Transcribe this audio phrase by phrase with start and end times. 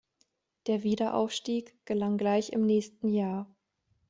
[0.65, 3.45] Der Wiederaufstieg gelang gleich im nächsten Jahr.